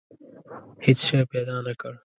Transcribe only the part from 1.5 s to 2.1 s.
نه کړ.